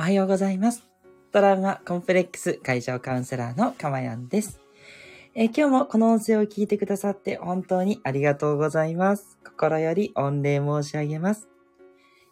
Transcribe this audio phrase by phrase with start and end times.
[0.00, 0.86] おはようございます。
[1.32, 4.60] トラウマコンプレックス解消カウンセラーのかまやんです。
[5.34, 9.38] え今日もこの音声を聞いてくださって本当にありがとうございます。
[9.44, 11.48] 心より御礼申し上げます。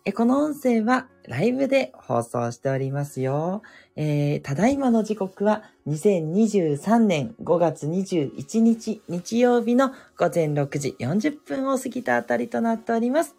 [0.04, 3.62] えこの音声はライブで放送しておりますよ。
[3.96, 13.34] えーただいまの時刻は2023年5月21日日曜日の午前6時40分を過ぎたあたりとなっております。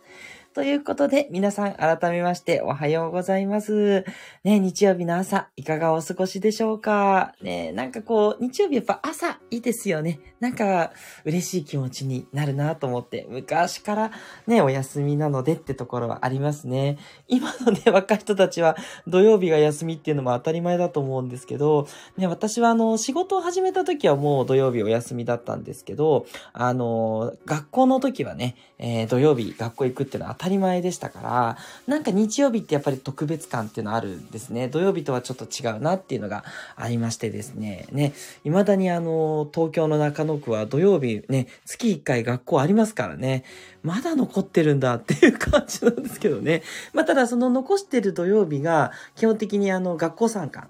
[0.58, 4.04] ということで、皆さん改めましておはようございます。
[4.44, 7.36] ね、日曜日の朝、いかがお過ごしでしょうか？
[7.44, 10.20] ね、なんかこう、日曜日やっぱ朝いいですよね。
[10.40, 10.94] なんか
[11.26, 14.12] 嬉しい気持ちになるなと思って、昔から
[14.48, 16.98] ね、お休みなのでってところはありますね。
[17.28, 34.70] 今のね、若い人たちは土曜日が休みっていうのも当たり前だと思うんですけど、ね、私はあの、仕事を始めた時はもう土曜日お休みだったんですけど、あの、学校の時はね、えー土曜日学校行くっていうのは当たりたり前でしたから、なんか日曜日ってやっぱり特別感っていうのあるんですね。
[34.70, 36.45] 土曜日とはちょっと違うなっていうのが
[36.76, 37.86] ありましてですね。
[37.92, 43.44] ね、未だにあの、東京の中野区は土曜日ね、月1回学校ありますからね。
[43.84, 46.64] まだ残ってるんだっていう感じなんですけどね。
[46.94, 50.70] まあ、ただその残してる土曜日が基本的にあの、学校参観。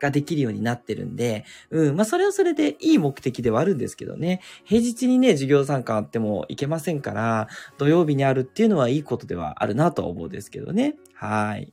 [0.00, 1.96] ができるようになってるんで、うん。
[1.96, 4.40] まあ、それはそれでいい目的ではあるんですけどね。
[4.64, 7.48] 平日にね、授業参観あってもいけませんから、
[7.78, 10.96] 土曜日にあるっていうのはいいことではあるなとは思うんですけどね。
[11.14, 11.72] はい。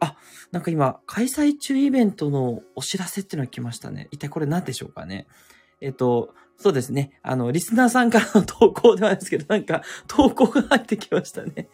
[0.00, 0.16] あ、
[0.50, 4.08] なんか今、開催中イベントのお知らせっていうのが来ましたね。
[4.10, 5.26] 一体これ何でしょうかね。
[5.80, 7.18] えっと、そうですね。
[7.22, 11.68] あの、リスナーさんからの投稿ではないですけど、なんか、投稿が入ってきましたね。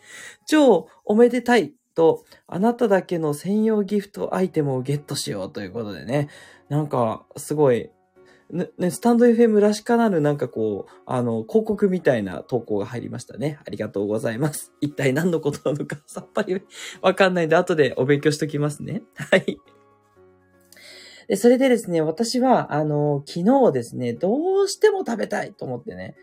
[0.46, 6.28] 超おめでたいと、あなただけの専用ギフトアイテムをゲットしようということでね。
[6.68, 7.90] なんか、すごい、
[8.50, 13.58] ね、スタンド FM らしからぬなんかこう、あの、広告みたいな投稿が入りましたね。
[13.66, 14.72] ありがとうございます。
[14.80, 16.62] 一体何のことなのかさっぱり
[17.02, 19.02] わかんないんで、後でお勉強しときますね。
[19.18, 19.58] はい。
[21.26, 26.14] で、それでですね、私は、あの、昨日ですね、どうしても食べたいと思ってね、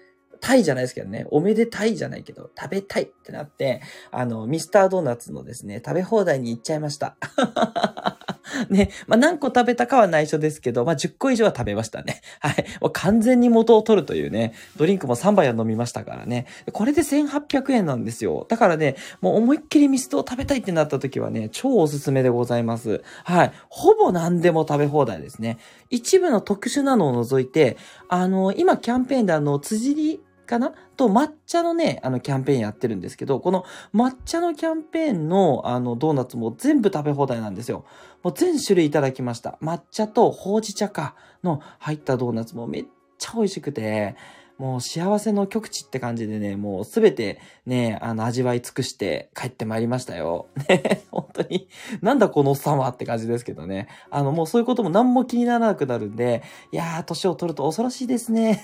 [0.45, 7.17] タイじゃないですけどね、おめでたいじゃないけど、食べたいってなって、あの、ミスタードーナツのですね、食べ放題に行っちゃいました。
[8.69, 12.21] ね、まあ、何個食べたかは内緒ですけど、まあ、10個以上は食べましたね。
[12.39, 12.63] はい。
[12.79, 16.45] もう完全に元を取るというね、ドリンクも3杯は飲みましたからね。
[16.71, 18.45] これで1800円なんですよ。
[18.47, 23.01] だからね、もう思いっきりミストを食べたいってなった時はね、超おすすめでございます。
[23.23, 23.51] はい。
[23.69, 25.57] ほぼ何でも食べ放題ですね。
[25.89, 27.77] 一部の特殊なのを除いて、
[28.09, 30.73] あの、今キャンペーンであの、辻りかな？
[30.95, 37.85] と抹茶のね、あのキャンペーンやってるんですけど、この抹茶のキャンペーンのあのドーナツも全部食べ放題なんですよ。
[38.23, 39.57] もう全種類いただきました。
[39.61, 42.85] 抹茶とほうじ茶かの入ったドーナツもめっ
[43.17, 44.15] ちゃ美味しくて、
[44.57, 50.47] もう幸せの極致って感じでね、もうすべてね、あの味わい尽くして帰ってまいりましたよ。
[50.69, 51.67] ね、本当に、
[52.01, 53.87] なんだこのおっさんはって感じですけどね。
[54.09, 58.63] あのもうそういうことも何も気にならなくなるんで、いやー、年を取ると恐ろしいですね。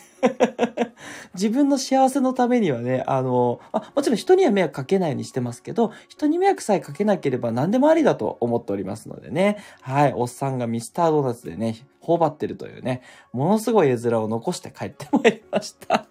[1.34, 9.57] 自分の幸せのためにはね、あの、あ、もちろん人には迷惑かけないようにしてますけど、人に迷惑さえかけなければ何でもありだと思っておりますのでね。
[9.81, 13.01] はい、おっさんがミスタードーナツでね、頬張ってるというね、
[13.31, 16.07] ものすごい絵面を残して帰ってまいりました。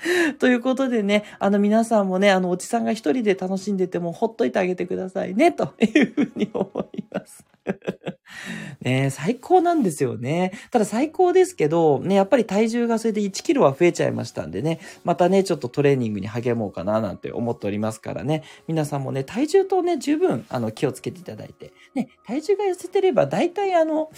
[0.38, 7.44] ということでね、あの皆さんもね、あのおじさんが一人で楽しんでてもほっといてあげてくださいね、というふうに思います。
[8.80, 10.52] ね最高なんですよね。
[10.70, 24.10] ただ最高ですけど、ね、やっぱり体重がそれで1キロは増えちゃいましたんでね、またね、ちょっとトレーニングに励もうかななんて思っておりますからね、皆さんもね、体重とね、十分、あの、気をつけていただいて、ね、体重が痩せてれば大体あの、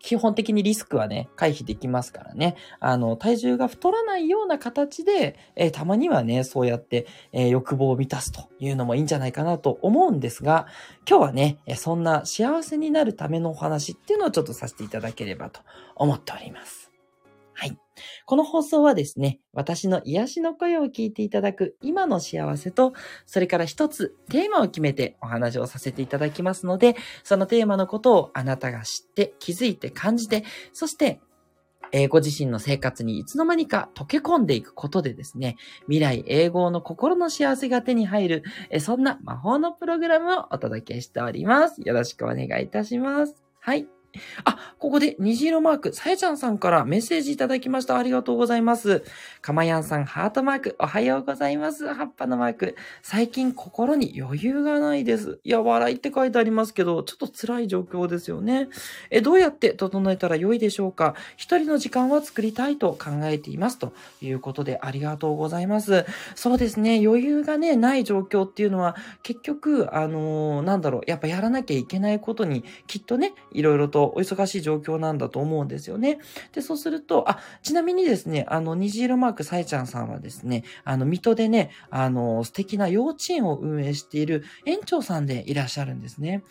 [0.00, 2.56] 基本的にリスクはね、回避できますからね。
[2.80, 10.66] あの、体重が太らないような形で、えーたまにはね、そうやって、えー欲望を満たすというのもいいんじゃないかなと思うんですが、
[11.08, 15.60] 今日はね、えそんな幸せになるためのお話っていうのをちょっとさせていただければと
[15.94, 16.89] 思っております。
[17.60, 17.76] はい。
[18.24, 22.94] この放送はですね、私の癒しの声を聞いていただく今の幸せと、
[23.26, 30.42] それから一つテーマを決めてお話をさせていただきますので、そのテーマのことをあなたが知って、気づいて、感じて、
[30.72, 31.20] そして、
[31.92, 41.82] えーご自身の生活にいつの間にか溶け込んでいくことでですね、未来永劫の心の幸せが手に入る、えそんな魔法のプログラムをお届けしております。
[41.82, 43.34] よろしくお願いいたします。
[43.60, 43.99] はい。
[44.44, 47.98] あ、ここで虹色マーク、さやちゃんさんからメッセージいただきました。
[47.98, 49.02] ありがとうございます。
[49.40, 51.92] かまやんさん、ハートマーク、おはようございます。
[51.92, 52.76] 葉っぱのマーク。
[53.02, 55.40] 最近心に余裕がないです。
[55.44, 58.68] いや、笑いって書いてありますけど、ちょっと辛い状況ですよね。
[59.10, 63.78] え、どうやって整えたら良いでしょうか一人の時間は作りたいと考えています。
[63.78, 66.04] ということで、ありがとうございます。
[66.34, 76.18] そうですね、余裕がね、ない状況っていうのは、結局、あのー、なんだろう、やっぱやらなきゃいけないことに、きっとね、いろいろととお忙しい状況なんだと思うんですよね。
[76.52, 86.42] で、そうすると、あ、ちなみにですね、あの、虹色マークさえちゃんさんはですね、あの、水戸でね、あの、素敵な幼稚園を運営している園長さんでいらっしゃるんですね。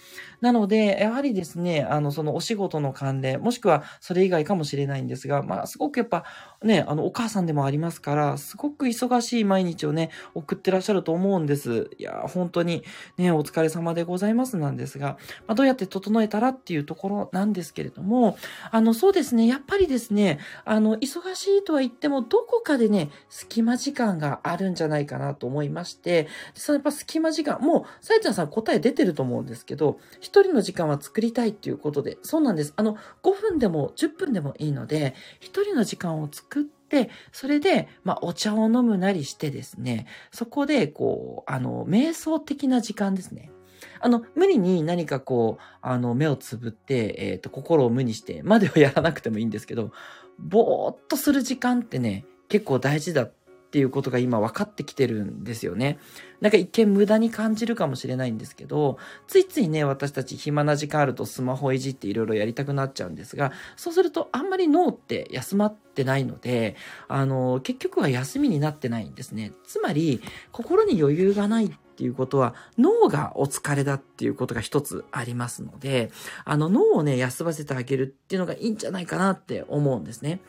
[0.42, 6.24] なので、やはりですね、あの、そのお仕事の関連、もしくはそれ以外かもしれないんですが、まあ、すごくやっぱ、
[6.63, 11.90] ね、あの、お母さんでもありますから、すごく忙しい毎日をね、送ってらっしゃると思うんです。
[11.98, 12.84] いや、本当に
[13.18, 15.18] ね、お疲れ様でございますなんですが、
[15.48, 18.38] まあ、どうやって整えたらっていうところなんですけれども、
[18.72, 32.74] あの、そうですね、やっぱりですね、あの、忙しいとは言っても、どこかでね、隙間時間があるんじゃないかなと思いまして、そのやっぱ隙間時間、もう、さやちゃんさん答え出てると思うんですけど、一人の時間は作りたいっていうことで、そうなんです。
[32.76, 43.52] あの、5分でも10分でもいいので、一人の時間を作って、それで、まあ、お茶を飲むなりしてですね、そこで、こう、あの、瞑想的な時間ですね。
[44.00, 49.92] あの、無理に何かこう、あの、目をつぶって、えっ、ー、と、心を無にして、まではやらなくてもいいんですけど、
[50.38, 53.24] ぼーっとする時間ってね、結構大事だ
[53.69, 56.00] っていうことが今分かってきてるんですよね。
[56.42, 58.98] なんか一見無駄に感じるかもしれないんですけど、
[59.28, 69.52] ついついね、私たち暇な時間あるとスマホいじっていろいろやりたくなっちゃうんですが、そうするとあんまり脳って休まってないので、あの、結局は休みになってないんですね。
[69.68, 70.19] つまり、
[70.52, 76.12] 心に余裕がないっっていうことは、脳がお疲れだっていうことが一つありますので、
[76.46, 80.40] あの、脳をね、休ませてあげるっていうのがいいんじゃないかなって思うんですね。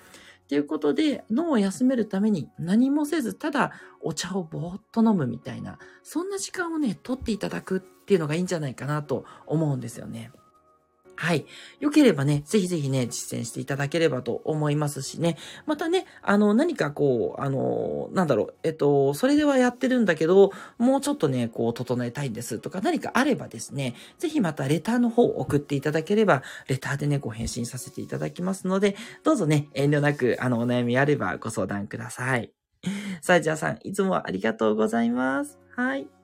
[0.47, 10.31] ということで、脳を休めるために何もせず、ただお茶をぼーっと飲むみたいな、そんな時間をね、取っていただくっていうのがいいんじゃないかなと思うんですよね。
[11.21, 11.45] はい。
[11.81, 15.37] 良ければね、ぜひぜひね、実践していただければと思いますしね。
[15.67, 32.51] またね、あの、何かこう、あの、なんだろう、えっと、それではやってるんだけど、もうちょっとね、こう、整えたいんですとか、何かあればですね、ぜひまたレターの方を送っていただければ、レターでね、ご返信させていただきますので、どうぞね、遠慮なく、あの、お悩みあればご相談ください。
[33.21, 35.59] さあ、じゃあさん、いつもありがとうございます。
[35.77, 36.20] はい。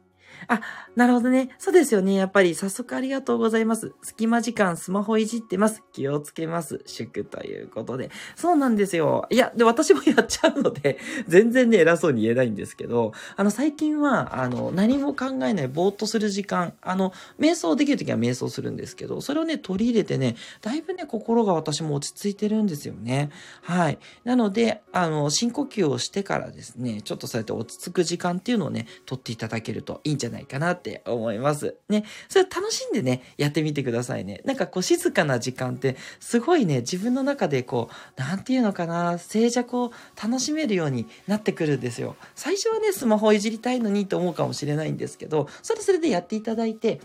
[0.49, 0.61] あ、
[0.95, 1.51] なるほどね。
[1.59, 2.15] そうですよね。
[2.15, 3.93] やっぱり早速ありがとうございます。
[4.03, 5.83] 隙間時間スマホいじってます。
[5.93, 6.83] 気をつけます。
[6.87, 8.11] 祝ということで。
[8.35, 9.27] そうなんですよ。
[9.31, 10.99] いや、で、私もやっちゃうので、
[11.29, 23.31] 全然ね、偉そうに言えないんですけど、あの、最近は、あの、何も考えない、ぼーっとする時間、あの、瞑想できるときは瞑想するんですけど、それをね、取り入れてね、だいぶね、心が私も落ち着いてるんですよね。
[23.63, 23.99] はい。
[24.25, 31.77] なので、あの、深呼吸をしてからですね、ちょっとそうやって落ち着く時間っていうのをね、取っていただけるといいんじゃないゃないかなって思います。
[31.89, 32.05] ね。
[32.29, 34.41] それ楽しんでね、やってみてくださいね。
[34.45, 39.93] なんかこう静かな時間って、すごいね、自分の中でこう、なんていうのかな、静寂を
[40.23, 42.17] 楽しめるようになってくるんですよ。
[42.35, 47.01] 最初はね、スマホいじりたいのにと思うかもしれないんですけど、それそれでやっていただいて、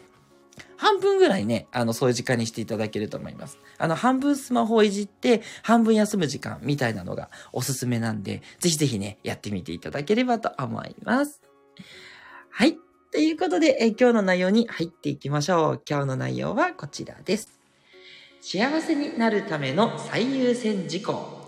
[0.77, 3.57] 半分ぐらいね、あの、そういう時間にしていただけると思います。
[3.77, 11.41] あの、半分スマホをいじって、半分休む時間みたいなのがおすすめなんで、ぜひぜひね、やってみていただければと思います。
[12.49, 12.77] はい。
[13.11, 15.81] ということで、え今日の内容に入っていきましょう。
[15.87, 17.59] 今日の内容はこちらです。
[18.39, 21.41] 幸せになるための最優先事項。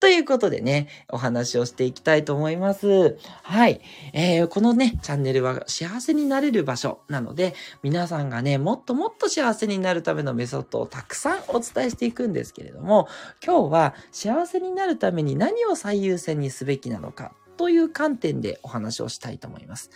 [0.00, 3.18] ということでね、お話をしていきたいと思います。
[3.44, 3.80] はい。
[4.12, 13.06] えー、このね、チャンネルは幸せになれる場所なので、皆さんがね、もっともっと幸せになるためのメソッドをたくさんお伝えしていくんですけれども、
[13.44, 19.90] 今日は幸せになるために何を最優先にすべきなのかという観点でお話をしたいと思います。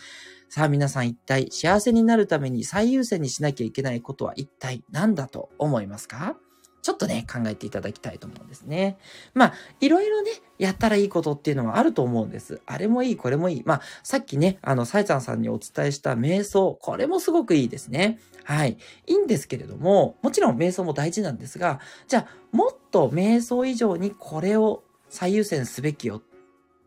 [0.54, 6.36] さあ皆さん一体幸せになるために最優先にしなきゃいけないことは一体何だと思いますか？
[6.82, 8.98] ちょっとね、考えていただきたいと思うんですね。
[9.32, 12.60] まあ、いろいろね、やったらいいことっていうのはあると思うんです。
[12.66, 13.62] あれもいい、これもいい。
[13.64, 18.18] まあ、さっきね、あの、サイちゃんさんにお伝えした瞑想、これもすごくいいですね。
[18.44, 18.76] はい。
[19.06, 26.20] いいんですけれども、もちろん瞑想も大事なんですが、じゃあ、もっと瞑想以上にこれを最優先すべきよ、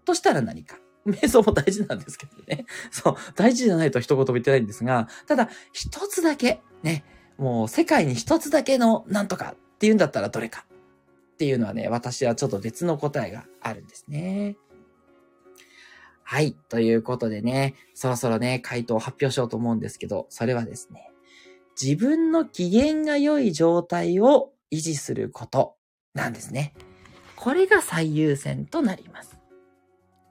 [0.04, 0.78] としたら何か。
[1.06, 2.66] 瞑想も大事なんですけどね。
[2.92, 7.04] そう、大事じゃないと一言も言ってないんですが、ただ、一つだけ、ね、
[7.38, 10.66] もう世界に一つだけのなんとかっていうんだったらどれか
[11.34, 14.58] っていうのはね、私はちょっと別の答えがあるんですね。
[16.24, 16.54] はい。
[16.70, 21.12] ということでね、そろそろね、回答を発表しようと思うんですけど、それはですね、
[21.80, 25.76] 自分の機嫌が良い状態を維持すること
[26.16, 26.74] なんですね。
[27.36, 29.35] これが最優先となります。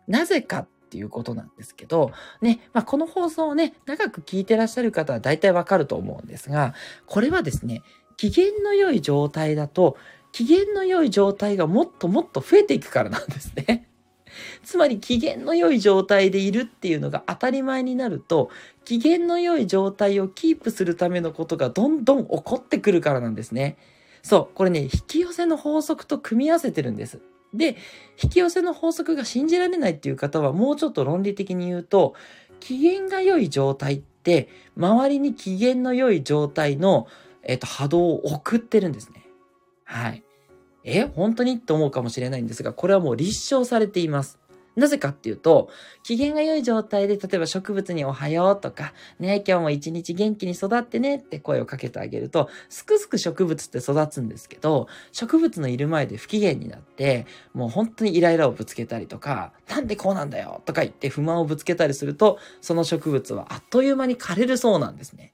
[0.07, 6.75] なぜかっていうことなんですけど、ね、まあ、この放送をね、長く聞いてらっしゃる方は大体わかると思うんですが、
[7.07, 7.83] これはですね、
[8.17, 9.97] 機嫌の良い状態だと、
[10.33, 13.89] 機嫌の良い状態がもっともっと増えていくからなんですね。
[14.65, 18.51] つまり機嫌の良い状態でいるっていうのが当たり前になると、
[18.85, 23.77] 機嫌の良い状態をキープするためのことがどんどん起こってくるからなんですね。
[24.23, 27.21] そう、これね、引き寄せの法則と組み合わせてるんです。
[27.57, 27.77] で、
[28.23, 32.15] 引き寄せの法則が信じられないっていう方はもうちょっと論理的に言うと、
[32.61, 37.07] 機嫌が良い状態って、周りに機嫌の良い状態の、
[37.43, 39.27] えっ、と、波動を送ってるんですね。
[39.85, 40.25] はい。
[40.85, 41.61] え、本当に？
[41.61, 44.39] と思うかもしれないんですが、これはもう立証されています。
[44.77, 45.69] なぜかっていうと、
[46.03, 65.34] 機嫌が良い状態で、例えば植物におはようとか、ね、今日も一日元気に育ってねって声をかけてあげると、すくすく植物って育つんですけど、植物のいる前で不機嫌になって、もう本当にイライラをぶつけたりとか、なんでこうなんだよとか言って不満をぶつけたりすると、その植物はあっという間に枯れるそうなんですね。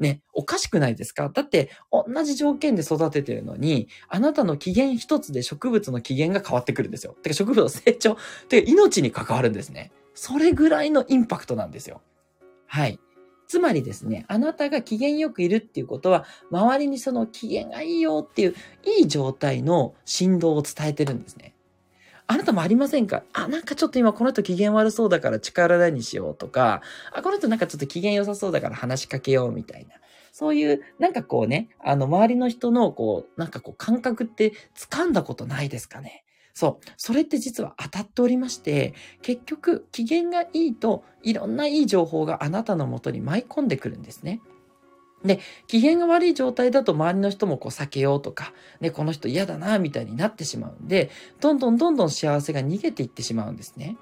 [0.00, 1.28] ね、おかしくないですか？
[1.28, 7.14] だって、同じ条件で育ててるのに、あなたの機嫌一つで植物の機嫌が変わってくるんですよ。
[7.22, 8.16] てか植物の成長、
[8.48, 9.92] てか命に関わるんですね。
[10.14, 12.00] それぐらいのインパクトなんですよ。
[12.66, 12.98] はい。
[13.46, 18.54] つまりですね、あなたが機嫌よくいるっていうことは、周りにその機嫌がいいよっていう、
[18.84, 21.54] いい状態の振動を伝えてるんですね。
[22.30, 23.24] あなたもありませんか？
[23.32, 26.80] あ、なんかちょっと今この人機嫌悪そうだから力大にしようとか、
[27.12, 29.96] あ、この人なんかちょっと機嫌良さそうだから話しかけようみたいな。
[30.30, 36.22] そういう、なんかこうね、あの、周りの人の、こう、なんかこう、感覚って掴んだことないですかね？
[36.54, 36.86] そう。
[36.96, 44.40] それって実は当たっておりまして、結局、機嫌がいいと、いろんないい情報があなたのもとに舞い込んでくるんですね。
[45.24, 51.10] で、機嫌が悪い状態だと周りの人もこう避けようとか、ね、この人嫌だな、みたいになってしまうんで、
[51.40, 53.96] どんどんどんどん幸せが逃げていってしまうんですね。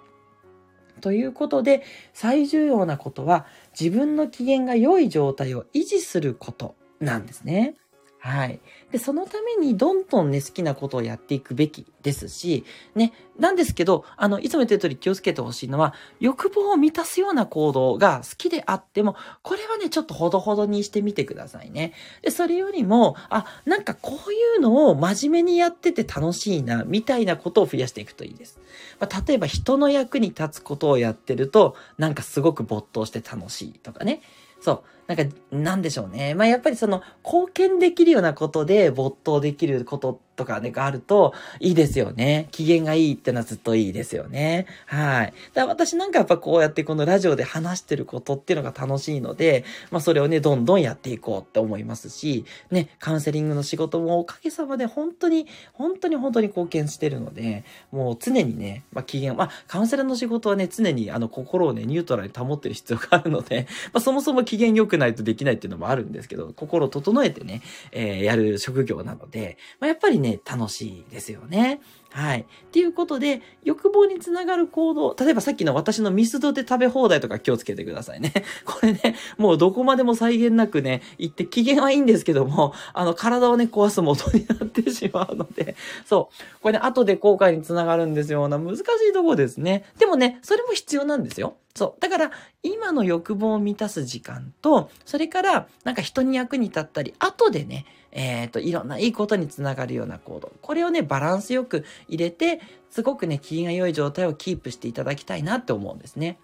[1.00, 1.82] ということで、
[2.12, 3.46] 最重要なことは
[3.78, 7.74] 自分の機嫌が良い状態を維持することなんですね。
[8.20, 8.60] はい。
[8.90, 12.64] で、そのためにどんどんね、好きなことをやっていくべきですし、
[12.96, 21.92] ね、なんですけど、あの、いつも言ってる通り気をつけてほしいのは、欲望を満たすような行動が好きであっても、これはね、ちょっとほどほどにしてみてくださいね。
[22.22, 28.58] で、それよりも、あ、なんかこういうのを真面目にやってて楽しいな、みたいなことを増やしていくといいです。
[28.98, 34.22] まあ、例えば人の役に立つことをやってると、なんかすごく没頭して楽しいとかね。
[34.60, 34.82] そう。
[35.06, 36.34] なんか、なんでしょうね。
[36.34, 42.48] まあ、やっぱりその、貢献できるようなことで没頭できることとかね、があると、いいですよね。
[42.52, 44.66] 機嫌がいいってのはずっといいですよね。
[44.86, 45.34] はい。
[45.52, 71.80] だから私なんかやっぱこうやってこのラジオで話してることっていうのが楽しいので、まあそれをね、どんどんやっていこうって思いますし、ね、カウンセリングの仕事もおかげさまで本当に、本当に本当に貢献してるので、もう常にね、まあ機嫌、まあカウンセラーの仕事はね、常にあの心をね、ニュートラルに保ってる必要があるので、 まあそもそも機嫌良くないとできないっていうのもあるんですけど、心を整えてね、えー、やる職業なので、まあやっぱりね、ね、楽しいですよね。
[72.10, 72.40] はい。
[72.40, 78.32] っていうことで、欲望につながる行動、例えばさっきの私のミスドで食べ放題とか気をつけてくださいね。
[78.64, 86.62] これね、もうどこまでも際限なくね、行って機嫌はいいんですけども、あの、体をね、壊す元になってしまうので、 そう。
[86.62, 88.48] これね、後で後悔につながるんですよ。
[88.48, 89.84] な難しいとこですね。
[89.98, 91.56] でもね、それも必要なんですよ。
[91.74, 92.00] そう。
[92.00, 92.30] だから、
[92.62, 97.84] 今の欲望を満たす時間と、それから、なんか人に役に立ったり、後でね、
[98.18, 100.50] えっ、ー、と、いろんないいことにつながるような行動。
[100.60, 102.60] これをね、バランスよく入れて、
[102.90, 106.40] すごくね、気が良い状態をキープしていただきたいなって思うんですね。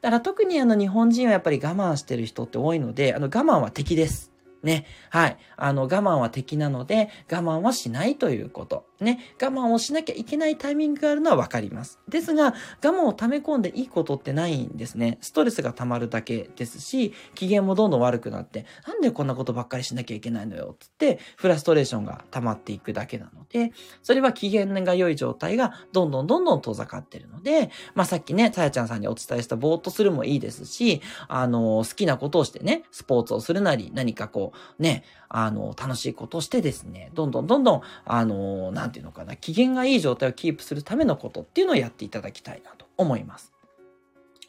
[0.00, 4.29] だから特にあの日本人はやっぱり我慢してる人って多いので、あの我慢は敵です。
[4.62, 4.86] ね。
[5.10, 5.36] はい。
[5.56, 8.86] あの、我慢は敵なので、我慢はしないということ。
[9.00, 9.20] ね。
[9.40, 11.98] 我慢をしなきゃいけないタイミングがあるのはわかります。
[12.08, 15.18] ですが、我慢を溜め込んでいいことってないんですね。
[15.20, 43.52] ストレスが溜まるだけですし、機嫌もどんどん悪くなって、なんでこんなことばっかりしなきゃいけないのよ、つって、フラストレーションが溜まっていくだけなので、それは機嫌が良い状態がどんどんどんどん遠ざかってるので、まあ、さっきね、さやちゃんさんにお伝えしたぼーっとするもいいですし、あの、好きなことをしてね、スポーツをするなり、何かこう、ね、あの、楽しいことをしてですね、どんどんどんどん、あの、なんていうのかな、機嫌がいい状態をキープするためのことっていうのをやっていただきたいなと思います。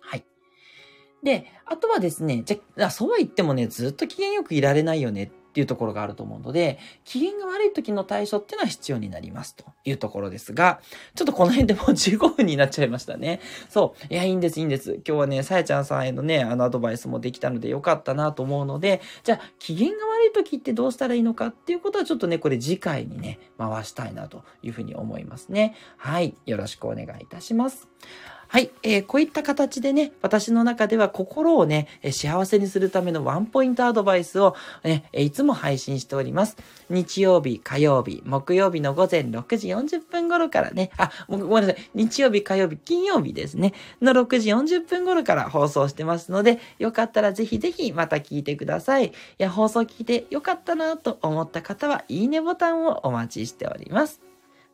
[0.01, 0.23] はい。
[1.23, 10.79] で、あとはですね、じゃ、そうは言ってもね、ずっと機嫌よくいられないよねっっていうところがあると思うので、機嫌が悪い時の対処っていうのは必要になりますというところですが、
[11.13, 13.41] ちょっとこの辺でもう15分になっちゃいましたね。
[13.69, 14.13] そう。
[14.13, 14.93] いや、いいんです、いいんです。
[15.05, 25.75] 今日はね、さやちゃんさんへのね、あのアドバイスもできたのでよかったなと思うので、じゃあ、機嫌が悪い時ってどうしたらいいのかっていうことはちょっとね、これ次回にね、回したいなというふうに思いますね。
[25.97, 26.33] はい。
[26.45, 27.89] よろしくお願いいたします。
[28.51, 36.57] はい、えー、こういった形でね、私の中では心をね、幸せにするためのワンポイントアドバイスを、ね、いつも配信しております。
[36.89, 49.05] 日曜日、火曜日、木曜日の午前6時40分頃からね、あ、ごめんなさい、日曜日、火曜日、金曜日ですね、の6時40分頃から放送してますので、よかったらぜひぜひまた聞いてください。
[49.05, 54.19] いや、放送聞いてよかったなと思った方は、いいねボタンをお待ちしております。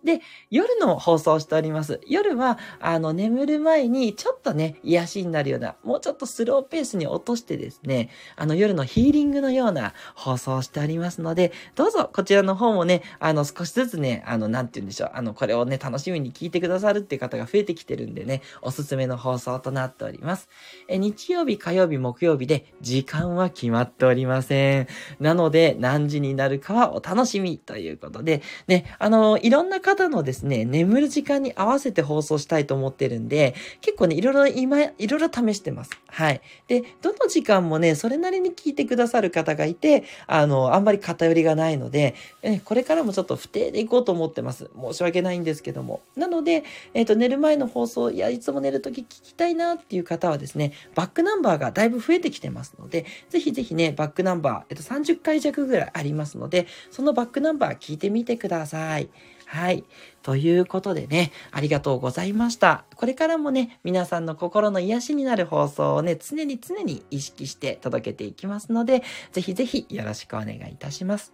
[0.03, 1.99] で、夜の放送しております。
[2.07, 20.47] 夜は、あの、眠る前にちょっとね、癒しになるような、もうちょっとスローペースに落としてですね、あの、夜のヒーリングのような放送しておりますので、どうぞこちらの方もね、あの、少しずつね、あの、なんて言うんでしょう、あの、これをね、楽しみに聞いてくださるっていう方が増えてきてるんでね、おすすめの放送となっております。
[20.87, 24.87] え、日曜日、火曜日、木曜日で、時間は決まっておりません。
[25.19, 35.91] なので、何時になるかはお楽しみということで、ね、あの、いろんな方のですね、眠る時間に合わせて放送したいと思ってるんで、結構ね、いろいろ今、いろいろ試してます。
[36.07, 36.41] はい。
[36.67, 44.69] で、どの時間もね、それなりに聞いてくださる方がいて、あの、あんまり偏りがないので、えこれからもちょっと不定でいこうと思ってます。
[44.75, 46.01] 申し訳ないんですけども。
[46.17, 59.09] なので、えっ、ー、と、寝る前の放送、いや、いつも寝るとき聞きたいなっていう方はですね、バックナンバーがだいぶ増えてきてますので、ぜひぜひね、バックナンバー、えっと、30回弱ぐらいありますので、そのバックナンバー聞いてみてください。
[59.47, 59.85] はい。
[60.23, 62.83] ということでね、ありがとうございました。
[62.95, 71.33] これからもね、皆さんの心の癒しになる放送をね、常に常に意識して届けていきますので、ぜひぜひよろしくお願いいたします。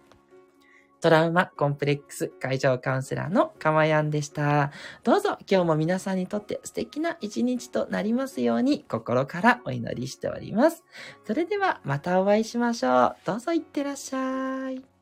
[1.00, 4.70] トラウマコンプレックス会場カウンセラーのかまやんでした。
[5.02, 10.82] どうぞ今日も皆さんにとって素敵な一日となりますように心からお祈りしております。
[11.26, 13.16] それではまたお会いしましょう。
[13.26, 14.93] どうぞいってらっしゃい。